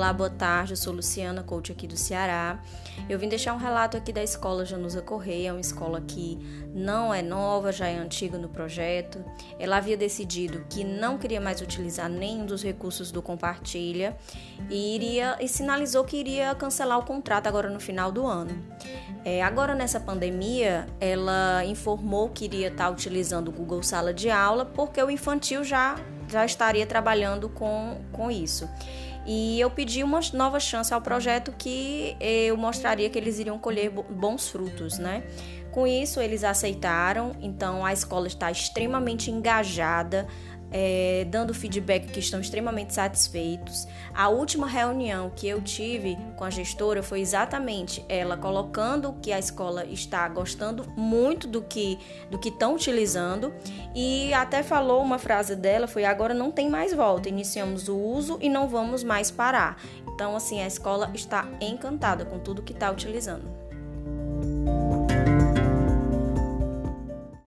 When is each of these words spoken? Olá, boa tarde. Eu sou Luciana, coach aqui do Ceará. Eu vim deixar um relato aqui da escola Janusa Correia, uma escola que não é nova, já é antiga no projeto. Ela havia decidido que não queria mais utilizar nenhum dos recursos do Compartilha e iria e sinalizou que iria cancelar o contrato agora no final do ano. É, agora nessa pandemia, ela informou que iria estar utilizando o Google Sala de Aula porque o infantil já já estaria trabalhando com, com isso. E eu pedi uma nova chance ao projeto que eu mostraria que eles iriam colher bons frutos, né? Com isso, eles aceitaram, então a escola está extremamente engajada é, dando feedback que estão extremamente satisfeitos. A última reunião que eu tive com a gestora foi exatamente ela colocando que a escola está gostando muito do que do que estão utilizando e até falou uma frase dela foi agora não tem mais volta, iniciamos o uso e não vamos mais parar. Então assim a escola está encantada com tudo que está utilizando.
Olá, 0.00 0.14
boa 0.14 0.30
tarde. 0.30 0.72
Eu 0.72 0.78
sou 0.78 0.94
Luciana, 0.94 1.42
coach 1.42 1.72
aqui 1.72 1.86
do 1.86 1.94
Ceará. 1.94 2.58
Eu 3.06 3.18
vim 3.18 3.28
deixar 3.28 3.52
um 3.52 3.58
relato 3.58 3.98
aqui 3.98 4.14
da 4.14 4.22
escola 4.22 4.64
Janusa 4.64 5.02
Correia, 5.02 5.52
uma 5.52 5.60
escola 5.60 6.00
que 6.00 6.38
não 6.74 7.12
é 7.12 7.20
nova, 7.20 7.70
já 7.70 7.86
é 7.86 7.98
antiga 7.98 8.38
no 8.38 8.48
projeto. 8.48 9.22
Ela 9.58 9.76
havia 9.76 9.98
decidido 9.98 10.64
que 10.70 10.84
não 10.84 11.18
queria 11.18 11.38
mais 11.38 11.60
utilizar 11.60 12.08
nenhum 12.08 12.46
dos 12.46 12.62
recursos 12.62 13.12
do 13.12 13.20
Compartilha 13.20 14.16
e 14.70 14.94
iria 14.94 15.36
e 15.38 15.46
sinalizou 15.46 16.02
que 16.02 16.16
iria 16.16 16.54
cancelar 16.54 16.98
o 16.98 17.04
contrato 17.04 17.46
agora 17.46 17.68
no 17.68 17.78
final 17.78 18.10
do 18.10 18.26
ano. 18.26 18.58
É, 19.22 19.42
agora 19.42 19.74
nessa 19.74 20.00
pandemia, 20.00 20.86
ela 20.98 21.62
informou 21.66 22.30
que 22.30 22.46
iria 22.46 22.68
estar 22.68 22.88
utilizando 22.88 23.48
o 23.48 23.52
Google 23.52 23.82
Sala 23.82 24.14
de 24.14 24.30
Aula 24.30 24.64
porque 24.64 25.02
o 25.02 25.10
infantil 25.10 25.62
já 25.62 25.94
já 26.30 26.44
estaria 26.44 26.86
trabalhando 26.86 27.48
com, 27.48 28.00
com 28.12 28.30
isso. 28.30 28.68
E 29.26 29.60
eu 29.60 29.70
pedi 29.70 30.02
uma 30.02 30.20
nova 30.32 30.58
chance 30.58 30.92
ao 30.92 31.00
projeto 31.00 31.52
que 31.56 32.16
eu 32.20 32.56
mostraria 32.56 33.08
que 33.10 33.18
eles 33.18 33.38
iriam 33.38 33.58
colher 33.58 33.90
bons 33.90 34.48
frutos, 34.48 34.98
né? 34.98 35.22
Com 35.70 35.86
isso, 35.86 36.20
eles 36.20 36.42
aceitaram, 36.42 37.32
então 37.40 37.84
a 37.84 37.92
escola 37.92 38.26
está 38.26 38.50
extremamente 38.50 39.30
engajada 39.30 40.26
é, 40.70 41.26
dando 41.28 41.52
feedback 41.52 42.06
que 42.06 42.20
estão 42.20 42.40
extremamente 42.40 42.94
satisfeitos. 42.94 43.86
A 44.14 44.28
última 44.28 44.66
reunião 44.66 45.30
que 45.34 45.48
eu 45.48 45.60
tive 45.60 46.16
com 46.36 46.44
a 46.44 46.50
gestora 46.50 47.02
foi 47.02 47.20
exatamente 47.20 48.04
ela 48.08 48.36
colocando 48.36 49.14
que 49.20 49.32
a 49.32 49.38
escola 49.38 49.84
está 49.86 50.28
gostando 50.28 50.86
muito 50.96 51.46
do 51.46 51.62
que 51.62 51.98
do 52.30 52.38
que 52.38 52.48
estão 52.48 52.74
utilizando 52.74 53.52
e 53.94 54.32
até 54.32 54.62
falou 54.62 55.02
uma 55.02 55.18
frase 55.18 55.56
dela 55.56 55.86
foi 55.86 56.04
agora 56.04 56.32
não 56.32 56.50
tem 56.50 56.68
mais 56.68 56.94
volta, 56.94 57.28
iniciamos 57.28 57.88
o 57.88 57.96
uso 57.96 58.38
e 58.40 58.48
não 58.48 58.68
vamos 58.68 59.02
mais 59.10 59.28
parar. 59.28 59.76
Então 60.06 60.36
assim 60.36 60.62
a 60.62 60.68
escola 60.68 61.10
está 61.12 61.44
encantada 61.60 62.24
com 62.24 62.38
tudo 62.38 62.62
que 62.62 62.72
está 62.72 62.88
utilizando. 62.92 63.50